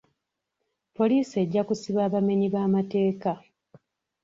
[0.95, 3.31] Poliisi ejja kusiba abamenyi b'amateeka.